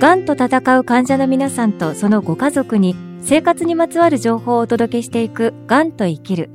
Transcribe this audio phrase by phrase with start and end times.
[0.00, 6.48] がんと戦う患者の皆さんとそのご家族に生活にまつわる情報をお届けしていくがんと生きる。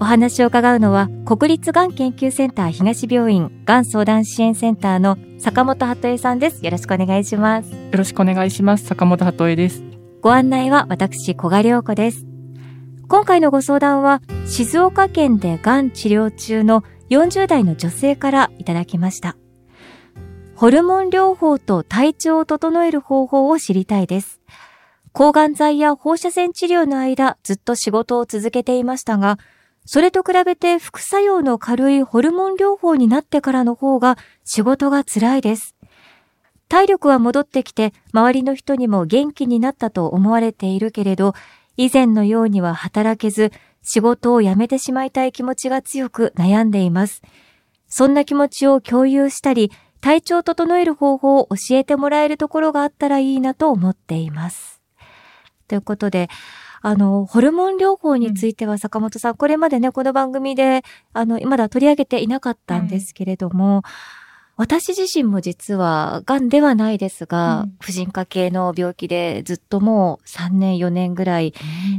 [0.00, 6.64] お話を伺うのは国立がん研究センター東病院がん相談支援センターの坂本鳩恵さんです。
[6.64, 7.70] よろしくお願いします。
[7.70, 8.86] よろしくお願いします。
[8.86, 9.84] 坂本鳩恵です。
[10.20, 12.26] ご案内は私小賀良子です。
[13.06, 19.36] 今回のご相談は静岡県でがん治療中の40代の女性からいただきました
[20.56, 24.40] ホルモン療法と体調を整える方法を知りたいです。
[25.12, 29.38] 抗がん剤や放射線治療の間ずっと仕事を続けていましたが、
[29.84, 35.74] それと比べて副作用の軽いホルモン療法になってからの方が仕事が辛いです。
[36.68, 41.34] 体力は戻ってきて周りの人にも元気になったと思われているけれど、
[41.76, 43.50] 以前のようには働けず
[43.82, 47.22] 仕事を辞めてしまいたい気持ちが強く悩んでいます。
[47.88, 49.70] そんな気持ちを共有したり、
[50.04, 54.82] 体調を整える方法を教えてもらえるところがあったらいいなと思っています。
[55.66, 56.28] ということで、
[56.82, 60.82] あの、ホルモン療法については坂本さん、うん、これまでね、この番組で、
[61.14, 63.82] あの、まだ取り上げていなかったんですけれども、うん、
[64.58, 71.54] 私自身も実は、癌ではないですが、うん、婦人科系の病気でずっともう3年、4年ぐらい、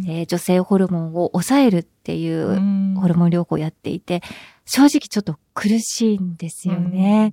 [0.08, 4.22] えー、女性ホルモンを抑えるっていうホルモン療法をやっていて、
[4.66, 7.32] 正直ちょっと苦しいんですよね。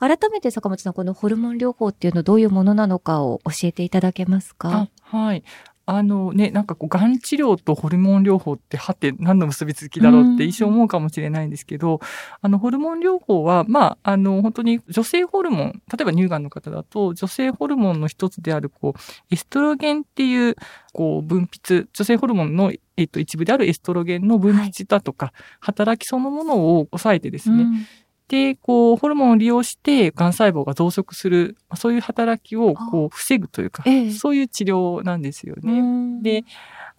[0.00, 4.88] うん、改めて坂本さん、このホルモン療法っていうのはどういうものなのかを教えていただけますか？
[5.02, 5.44] はい。
[5.86, 11.98] あのね、なんかこう、がん治療とホルモン療法って、はて何の結びつきだろうって一生思うかもしれないんですけど、うん、
[12.40, 20.56] あの、ホルモン療法は、まあ、あの、本当に女性ホルモン、例えば乳がんの方だと、女性ホルモンの一つである、こう、エストロゲンっていう、
[20.94, 27.86] こう、分泌、女性ホルモンの、えっと、一部であるエストロゲンの分泌だとか、はい、働きそのものを抑えてですね、うん
[28.34, 36.20] で、こう、ホルモンを利用して、癌細胞が増殖する、そういう働きを、こう、防ぐというか、ええ、そういう治療なんですよね。
[36.20, 36.44] で、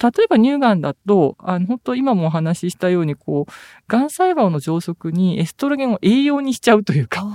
[0.01, 3.51] 例えば乳がんだと、あの、本当今もお話ししたように、こう、
[3.89, 7.25] 癌細胞の増殖にエストロゲンを栄養にしちゃうというか、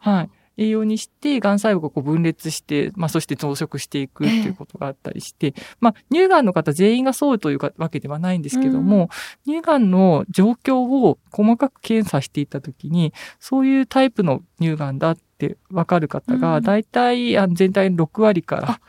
[0.00, 0.30] はい。
[0.56, 9.10] 栄養にして、癌細胞がこう分裂して、まあ、そして増殖していくっていうことがあったりして、えー、まあ、乳がんの方全員がそうというわけではないんですけども、
[9.46, 18.80] うん、乳がんの状況を細かく検査していったときに、そういうタイプの乳がんだってわかる方が、大体、あの全体の6割から、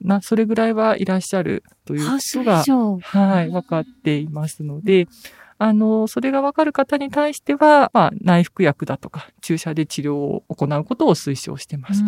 [0.00, 2.64] な、それぐらいはいらっしゃるということが、
[3.02, 5.06] はい、分かっていますので、
[5.62, 12.02] あの、それがわかる方に対しては、まあ、内服薬だとか、注射で治療を行うことを推奨してます。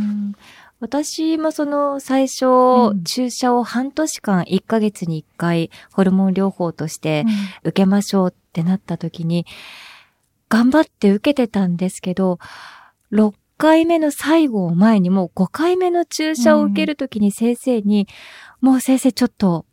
[0.81, 7.25] 私もその最初、うん、注射を半年間1ヶ月に1回ホルモン療法として
[7.63, 9.47] 受けましょうってなった時に、
[10.49, 12.41] 頑張って受けてたんですけど、
[13.13, 18.09] 6回目の最後を前にもう5回目の注射を受けるときに先生に、
[18.61, 19.65] うん、もう先生ちょっと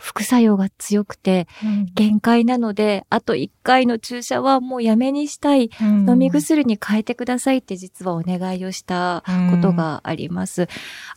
[0.00, 1.48] 副作用が強くて、
[1.94, 10.68] 限界なので、あと1回の注射はもうやめにしたい、飲み薬に変えてくださいって実はお願いをしたことがあります。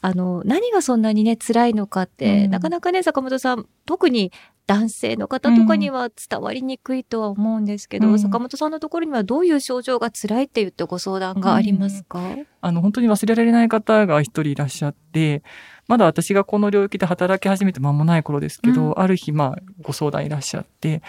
[0.02, 4.32] あの、何がそんなにね、辛いのかって、なかなかね、坂本さん、特に
[4.68, 15.44] 男性の方とかには伝わりにくいとは思うんですけど、うん、坂本さんのところにはどういう症状が辛いって言ってご相談がありますか、うん、あの、本当に忘れられない方が一人いらっしゃって、
[15.92, 21.02] まだ私がこの領域で働き始めて間もない頃ですけど、うん、ある日、まあ、ご相談いらっしゃって、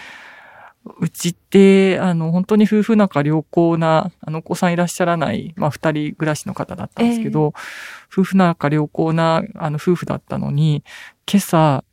[0.99, 7.61] うちって、あの、本当に夫婦仲良好な、あの、お子さんいらっしゃらない、まあ、二人暮らしの方だったんですけど、えー、
[8.11, 10.83] 夫婦仲良好な、あの、夫婦だったのに、
[11.31, 11.85] 今朝、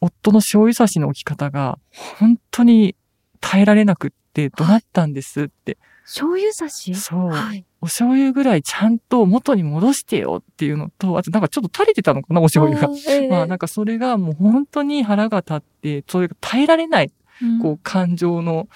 [0.00, 1.78] 夫の醤油差しの置き方が、
[2.18, 2.96] 本当に
[3.42, 5.72] 耐えられなくって、怒鳴ったんですって。
[5.72, 5.78] はい。
[6.06, 6.94] 醤油差し？
[6.94, 7.28] そう。
[7.28, 12.88] はい、お醤油ぐらいちゃんと元に戻してよっていうのと、あとなんかちょっと垂れてたのかな、お醤油が。
[13.08, 18.68] えー、まあなんかそれがもう本当に腹が立って、それが耐えられない、うん、こう感情の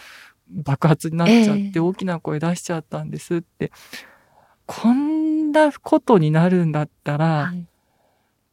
[0.51, 3.73] 爆発になっちゃって、大きな声出しちゃったんですって。
[4.67, 7.67] こんなことになるんだったら、はい、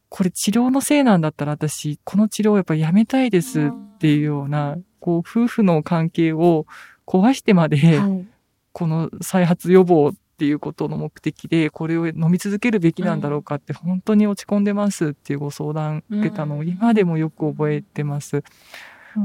[0.08, 6.66] これ治療のせいなんだったら私、この治療をやっぱりやめたいですっていうような、こう夫婦の関係を
[7.06, 8.26] 壊してまで、はい。
[8.72, 18.44] この再発予防っていうことの目的で、これを飲み続けるべきなんだろうかって、本当に落ち込んでますっていうご相談受けたのを今でもよく覚えてます。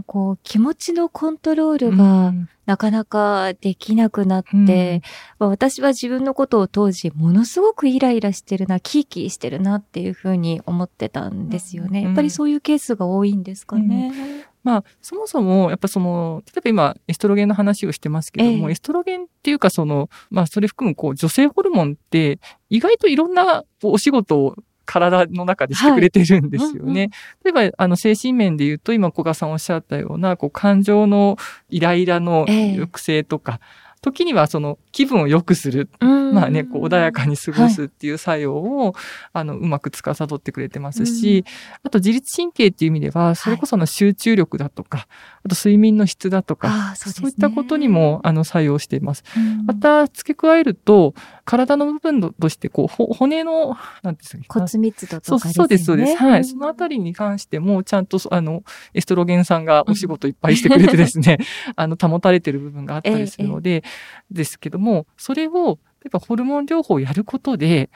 [0.07, 2.33] こう気持ちのコントロールが
[2.65, 5.03] なかなかできなくなって、
[5.39, 12.01] うん、私は自分のことを当時ものすごくイライラしてるな、キーキーしてるなっていうふうに思ってたんですよね。
[12.01, 14.11] やっぱりそういうケースが多いんですかね。
[14.15, 22.39] うんまあ、そもそも、やっぱその、例えば今、エストロゲンの話をしてますけども、えー、エストロゲンっていうか、その、まあ、それ含む、こう、女性ホルモンって、
[22.69, 24.55] 意外といろんなお仕事を
[24.85, 26.77] 体の中でしてくれてるんですよね。
[26.77, 27.09] はいうんうん、
[27.55, 31.37] 例えば、あの、精神面で言うと、今、小賀さんおっしゃったような、こう、感情の
[31.69, 35.89] イライラの抑制とか、えー時にはその気分を良くする。
[36.33, 38.93] まあね、こう穏やかに過ごすっていう作用を、はい、
[39.33, 41.45] あの、うまく司ってくれてますし、
[41.83, 45.07] あと自律神経っていう意味では、それこその集中力だとか、はい、
[45.45, 49.23] あと睡眠の質だとか、そう、ね,、いったことにも、あの、作用しています。
[49.65, 51.13] また、付け加えると、
[51.43, 56.15] 体の部分として、こう、骨の、なんですか骨密度とか、ね、そうです、そうです。
[56.15, 56.45] はい。
[56.45, 58.63] そのあたりに関しても、ちゃんと、あの、
[58.93, 61.37] エストロゲンさんがお仕事いっぱいしてくれてですね、
[61.75, 63.83] あの、保たれてる部分があったりするので、ええ
[64.31, 67.89] ですけども、それを、例えばホルモン療法をやることで、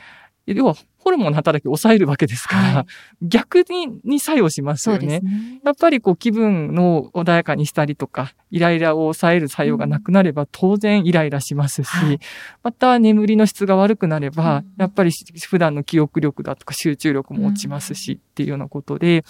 [0.46, 0.76] 要は
[1.08, 2.82] ホルモンの働きを抑えるわけですから、は
[3.22, 5.22] い、逆にに作用しますよね。
[5.22, 5.62] ね。
[5.64, 12.20] やっぱりこう気分の穏やかにしたりとか、イライラを抑える作用がなくなれば当然イライラしますし、はい、
[12.62, 15.12] また眠りの質が悪くなれば、やっぱり
[15.48, 19.24] 普段の記憶力だとか集中力も落ちますしっていうようなことで、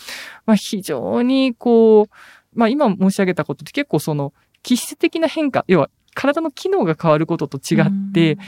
[0.48, 4.34] まあ非常にこう、まあ今申し上げたことって結構その
[4.64, 8.40] 気質的な変化、要は体の機能が変わることと違って、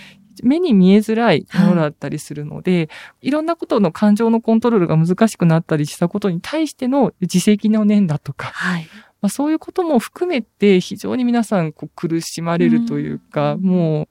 [0.44, 8.88] 目に見えづらいものだったりするので、はい、いろんなことの感情のコントロールが難しくなったりしたことに対しての自責の念だとか、はい、
[9.22, 14.08] まあ、そういうことも含めて非常に皆さんこう苦しまれるというか、うもう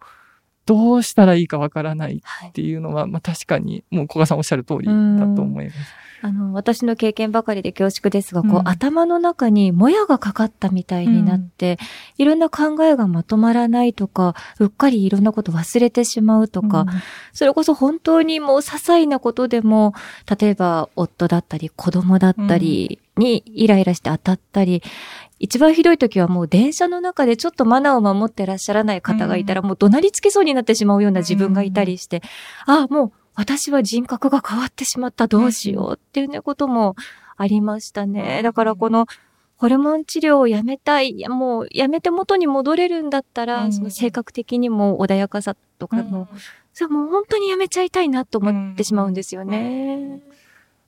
[0.67, 4.93] どうしたらいいかわからないっていうのは、はい、まあ確かにもう小賀さんおっしゃる通りだ
[5.35, 5.79] と思います。
[6.20, 11.79] あの、私の経験ばかりで恐縮ですが、こう、うん、頭の中にもやがかかったみたいになって、
[12.19, 16.87] うん、いろんな考えがまとまらないとか、うっかりいろんなこと忘れてしまうとか、うん、
[17.32, 19.94] それこそ本当にもう些細なことでも、
[20.41, 24.82] 例えば夫だったり子供だったりにイライラして当たったり、
[25.38, 32.23] 一番ひどい時はもう電車の中でちょっとマナーを守ってらっしゃらない方がいたら、もう怒鳴りつけそうになってしまうような自分がいたりして、
[32.67, 36.96] ああ、もう私は人格が変わってしまった、どうしようっていうね、ことも
[37.37, 38.43] ありましたね。
[38.43, 39.06] だからこの、
[39.58, 46.38] ホルモン治療をやめたい、もうやめて元に戻れるんだったら、うん、その性格的にも穏やかさとかも、うん、
[46.73, 50.20] それもう本当にやめちゃいたいなと思ってしまうんですよね。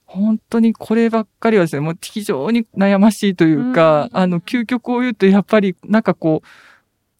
[0.05, 6.47] 本当にこればっかりはですね、もう非常に悩ましいというか、うん、あの、究極を言うとやっぱりなんかこう、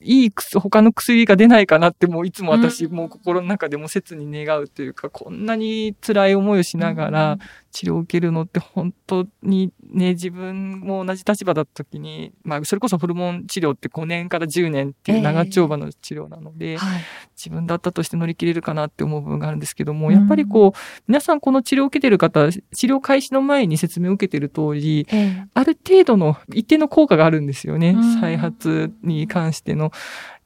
[0.01, 7.37] いい薬、他の薬が出ないかなってもういつも私もう心の中でも切に願うというか、こんなに辛い思いをしながら
[7.71, 17.01] 治療を受けるのって本当にね、自分も同じ立場だった時に、まあそれこそホルモン治療って5年から10年っていう長丁場の治療なので、えーはい、
[17.35, 27.95] 自分だったとして乗り切れるかなって思う部分があるんですけども、やっぱりこう、皆さんこの治療を受けてる方、治療開始の前に説明を受けてる通り、えー、ある程度の一定の効果があるんですよね。
[28.21, 29.91] 再発に関しての。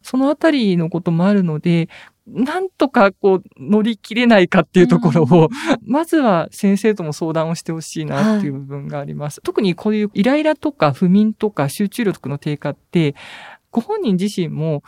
[0.02, 1.90] そのあたりのこともあるので、
[2.28, 5.50] なんとかこう乗り切れないかっていうところを、うん、
[5.86, 9.40] まずは先生とも相談をしてほしいなっていう部分があります。
[9.40, 13.16] はい、特にこういうイライラとか不眠とか集中力の低下って、
[13.72, 14.84] ご本人自身も、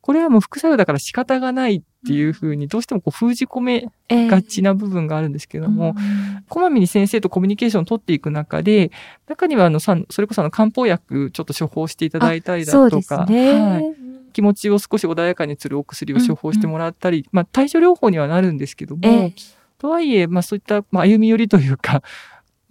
[0.00, 8.90] これはもう副作用だから仕方がないっていうふうにどうしてもこう封じ込めがちな部分があるんですけども、えー、こまめに先生とコミュニケーションを取っていく中で、
[9.28, 13.99] 中にはあの、それこそあの漢方薬ちょっと処方していただいたりだとか、ね、はい。
[14.30, 19.32] 気持ちを少し穏やかにするお薬を処方してもらったり、うんうん、まあ対処療法にはなるんですけども、えー、
[19.78, 22.02] とはいえ、まあそういった、まあ、歩み寄りというか、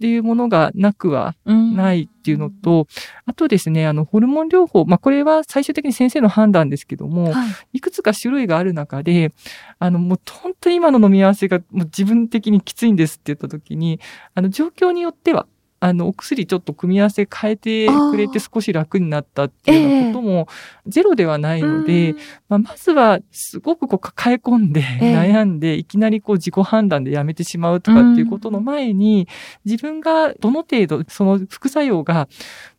[0.00, 2.86] ていうものがなくはないっていうのと、うん、
[3.26, 9.34] あとですね、あの、ホルモン療法、まあ、これは最終的に先生の判断ですけども、はい、いくつか種類がある中で、
[9.78, 14.00] あの、もう本当に今の飲み合わせがもう自分的にきついんですって言った時に、
[14.34, 15.46] あの、状況によっては、
[15.82, 20.48] あの、お薬ちょっと組み合わせ変えてくれて少し楽になったっていうようなことも
[20.86, 22.16] ゼロではないので、えー、
[22.50, 29.26] まあ、まずはすごくこう抱え込んで悩んで、いきなりこう自己判断でやめてしまうとかっていうことの前に、
[29.64, 32.28] 自分がどの程度その副作用が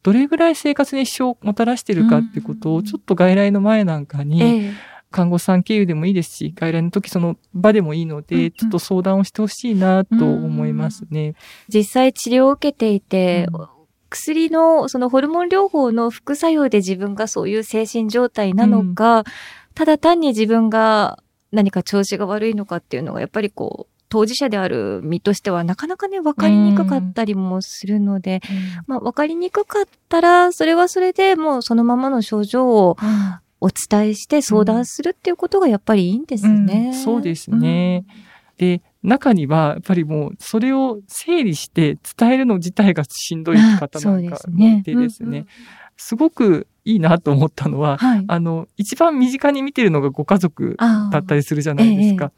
[0.04, 11.36] どれぐらい生活に支障をもたらしてるかっていうことをちょっと外来の前なんかに、えー看護師さん経由でもいいですし、外来の時その場でもいいので、うんうん、ちょっと相談をしてほしいなと思いますね。
[11.68, 13.68] 実際治療を受けていて、うん、
[14.10, 19.24] 薬の、そのホルモン療法の副作用で自分がそういう精神状態なのか、うん、
[19.76, 32.98] ただ単に自分が何か調子が悪いのかっていうのが、やっぱりこう、当事者である身としてはなかなかね、分かりにくかったりもするので、うん、まあ分かりにくかったら、それはそれでもうそのままの症状を
[33.62, 36.88] お伝えして相談するっていうことがやっぱりいいんですね。
[36.88, 38.06] うん、そうですね。
[38.58, 45.46] で、中には、やっぱりもう、それを整理して伝えるの自体がしんどい方なんかいてですね、
[45.98, 50.76] すごくいいなと思ったのは、はい、あの、一番身近に見てるのがご家族
[51.12, 52.32] だったりするじゃないですか。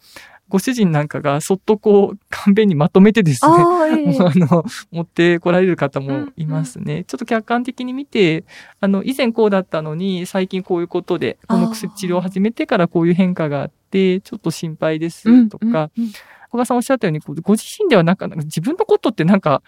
[0.49, 4.17] ご主人なんかがそっとこう、勘弁にまとめてですね、あええ。
[4.19, 7.05] あの、持ってこられる方もいますね。
[7.05, 8.43] ちょっと客観的に見て、
[8.79, 16.11] あの、以前こうだったのに、最近こういうことで、この薬治療を始めてからこういう変化があって、ちょっと心配ですとか、うんうんうん。
[16.49, 19.63] 小川さんおっしゃったように、ご自身ではなんか、なんか自分のことってなんか、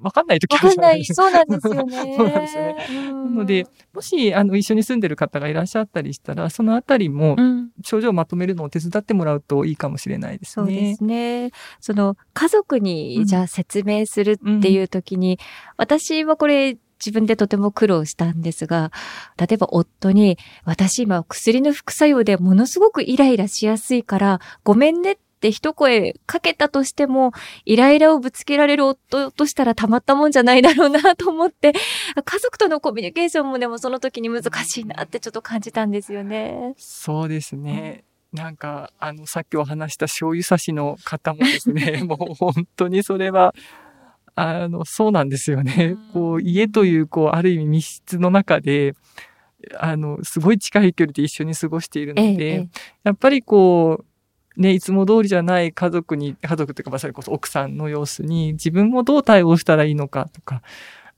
[0.00, 1.02] わかんない時あるわかんない。
[1.02, 1.66] じゃないですか。
[1.66, 2.14] そうなんですよね。
[2.16, 10.66] そうなんですよねななので、もし、あの、一緒に住んでる方がいらっしゃったりしたら、そのあたりもう、ん、症状をまとめるのを手伝ってもらうといいかもしれないですね。
[10.66, 11.50] そうですね。
[11.80, 15.38] その家族うんにじゃあ説明するっていう時に、
[15.76, 18.90] 私はこれ自分でとても苦労したんですが、
[19.38, 27.32] 例えば夫に、私今薬の副作用でものすごくイライラしやすいから、ごめんねって一声かけたとしても、
[27.64, 31.72] イライラをぶつけられる夫としたらたまったもんじゃないだろうなと思って、
[32.24, 36.74] 家族とのコミュニケーションもでもその時に難しいなってちょっと感じたんですよね。
[36.76, 38.04] そうですね。
[38.32, 43.54] なんか、あの、さっきお話した醤油差しの方もですね、 もう本当にそれは、
[44.34, 46.12] あの、そうなんですよねうん。
[46.12, 48.94] こう、家という、こう、ある意味密室の中で、
[49.78, 52.68] あの、すごい近い距離で一緒に過ごしているのええで、え
[53.04, 54.04] やっぱりこう、
[54.56, 60.62] ね、いつも通りじゃない家族に、家族というか、まあそれこそ奥さんの様子に自分もどう対応したらいいのかとか、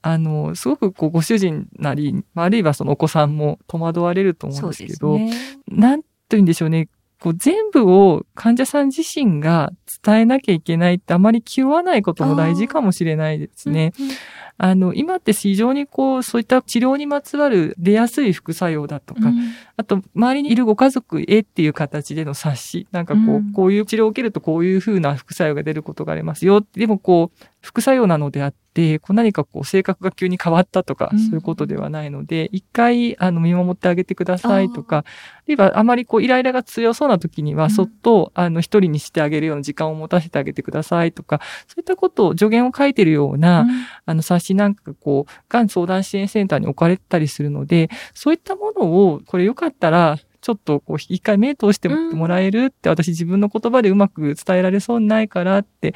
[0.01, 5.31] あの、すごくこう、ご主人なり、まああるいはそのお子さんも戸惑われると思うんですけど、ね。
[5.67, 6.87] なんと言うんでしょうね。
[7.21, 13.91] こう全部を患者さん自身が伝えなきゃいけないってあまり気負わないことも大事かもしれないですね。
[13.99, 14.11] うんうん
[14.61, 19.53] あの、今って非常にこう、そういった治療にまつわる出やすい副作用だとか、うん。
[19.77, 23.53] あと、周りにいるご家族へっていう形での冊子、なんかこう、うん。
[23.53, 26.61] こういう治療を受けるとこういうふうな副作用が出ることがありますよ。
[26.73, 31.19] でもこう、副作用なのであって、こう何かこう、性格が急に変わったとか、うん。
[31.19, 35.03] そういうことではないので、一回、あの、見守ってあげてくださいとか、あ
[35.47, 37.69] るいはあまりこう、イライラが強そうな時には、うん。
[37.69, 43.65] そっと、あの、一人にしてあげるような時間を持たせてあげてくださいとか、そういったことを助言を書いてるような、
[44.05, 55.93] あの冊子なんかがこう、がん相談支援センターに置かれてたりするので、そういったものを、これよかったら、ちょっとこう、一回目通してもらえるって、私自分の言葉でうまく伝えられそうにないからって、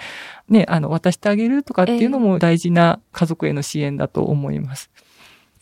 [0.49, 4.91] ね、あの、渡してあげるとかっていうのも大事な家族への支援だと思います。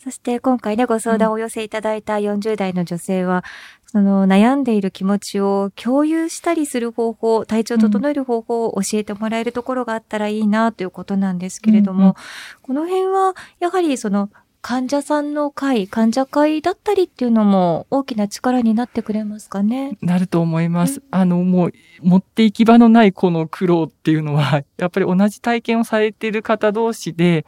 [0.02, 3.44] そして今回ね、ご相談をお寄せいただいた40代の女性は、
[3.86, 12.14] その悩んでいる気持ちを共有したりする方法、体調を整える方法を教えてもらえるところがあったらいいなということなんですけれども、うんうん
[12.62, 14.30] この辺はやはりその
[14.62, 19.98] 患者さんの会、患者会だったりっていうのも大きな力になってくれますかね？
[20.00, 21.00] なると思います。
[21.00, 27.44] うんあの、もう、持って行き場のないこの苦労っていうのは、やっぱり同じ体験をされている方同士で、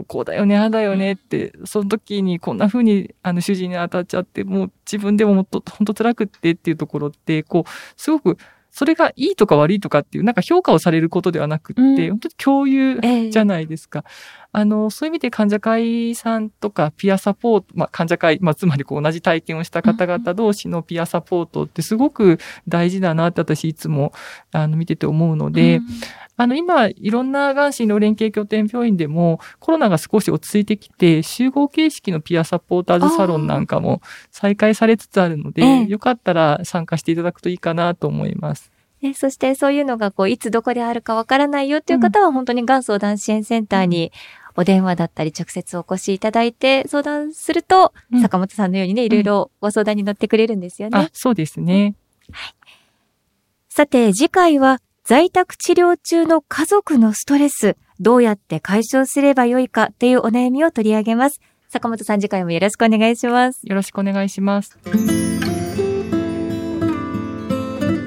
[0.00, 8.36] ここうだよね、ああだよねって、その時にこんな風に、あの、主人に当たっちゃって、もう自分でももっと、本当辛くってっていうところって、こう、すごく、
[8.72, 11.96] それがいいとか悪いとかっていう、なんか評価をされることではなくって、うん。
[12.10, 13.30] 本当に共有ええ。
[13.30, 14.04] じゃないですか。
[14.52, 24.12] あの、そういう意味で患者会さんとかピアサポート、まあ患者会、まあつまりこう同じ体験をした方々同士のピアサポートってすごく大事だなって私いつも
[24.52, 25.86] あの見てて思うので、うん。
[26.36, 35.86] あの今いろんながん診療連携拠点病院でもコロナが少し落ち着いてきて集合形式のピアサポーターズサロンなんかも再開されつつあるので、ええ。
[35.86, 38.72] よかったら参加していただくといいかなと思います。
[39.02, 44.12] ね、そしてそういうのがこういつどこであるかわからないよっていう方は、本当にがん相談支援センターに
[44.56, 50.98] お電話だったり直接お越しいただいて相談すると、うん坂本さんのようにね、いろいろご相談に乗ってくれるんですよね。
[50.98, 51.94] あ、そうですね。
[53.68, 61.40] さて次回は在宅治療中の家族のストレス、どうやって解消すればよいかっていうお悩みを取り上げます。
[61.68, 63.60] 坂本さん次回もよろしくお願いします。
[63.64, 64.78] よろしくお願いします。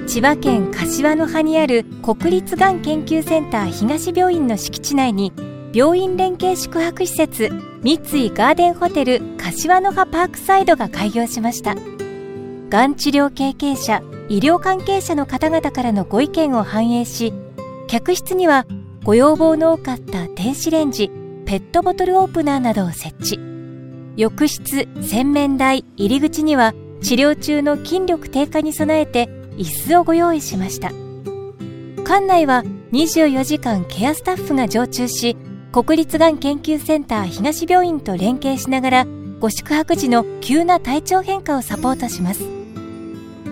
[0.07, 5.33] 千葉県柏の葉にある国立がん研究センター東病院の敷地内に
[5.73, 7.49] 病院連携宿泊施設
[7.81, 11.73] 三井ガーデンホテル柏の葉パークサイドが開業しました。
[12.69, 17.33] がん治療経験者医療関係者の方々からのご意見を反映し
[17.87, 18.67] 客室には
[19.03, 21.09] ご要望の多かった電子レンジ
[21.45, 23.39] ペットボトルオープナーなどを設置。
[24.15, 29.27] 浴室洗面台入り口には治療中の筋力低下に備えて
[29.57, 30.89] 椅子をご用意しました。
[32.03, 35.35] 館内は24時間ケアスタッフが常駐し
[35.73, 39.07] 国立がん研究センター東病院と連携しながら
[39.39, 42.43] ご宿泊時の急な体調変化をサポートします。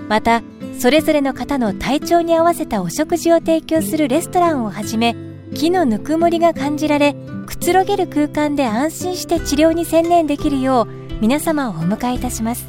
[0.08, 0.44] また
[0.78, 5.16] それぞれの方の体調に合わせたお食事を提供するレストランをはじめ
[5.56, 7.16] 木のぬくもりが感じられ
[7.48, 10.88] くつろげる空間で安心して治療に専念できるよう
[11.22, 12.68] 皆様をお迎えいたします。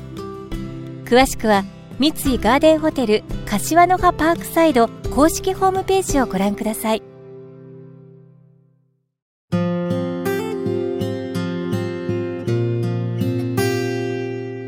[1.05, 1.65] 詳しくは
[1.99, 7.12] 三井ガーデンホテル柏の葉パークサイド公式ホームページをご覧ください。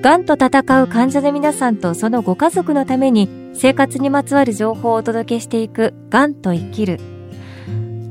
[0.05, 7.01] がんと闘う患者の皆さんとそのご家族のために生活にまつわる情報をお届けしていくがんと生きる。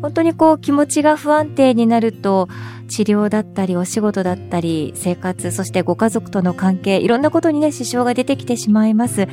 [0.01, 2.49] 本当にこう気持ちが不安定になると
[2.87, 9.27] 治療だったりお仕事だったり生活そしてご家族との関係いろんなことにね支障が出てきてしまいます。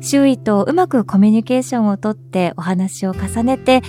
[0.00, 3.82] 周囲とうまくコミュニケーションをとってお話を重ねて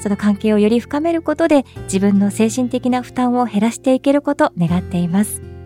[0.00, 5.57] その関係をより深めることで自分の精神的な負担を減らしていけること願っています。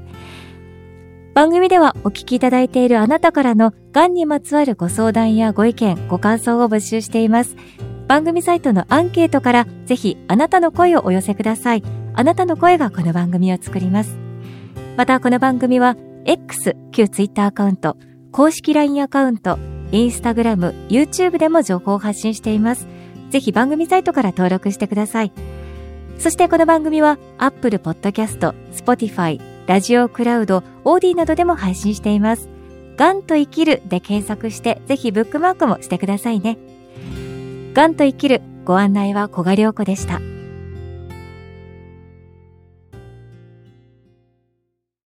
[1.34, 7.56] 番組ではお聞きいただいているあなたからのがんにまつわるご相談やご意見、ご感想を募集しています。
[8.06, 11.82] 番組サイトのアンケートからぜひあなたの声をお寄せください。
[12.12, 14.18] あなたの声がこの番組を作ります。
[14.98, 15.96] またこの番組は
[16.26, 17.96] X、旧 Twitter アカウント、
[18.30, 19.58] 公式 LINE アカウント、
[19.90, 22.86] インスタグラム、YouTube でも情報を発信しています。
[23.30, 25.32] ぜひ番組サイトから登録してください。
[26.18, 32.48] そしてこの番組は Apple Podcast、Spotify、ラジオクラウド、オーディなどでも配信しています。
[32.96, 36.58] がんと生きるで検索して、ぜひブックマークもしてくださいね。
[37.74, 40.20] がんと生きるご案内は小賀良子でした。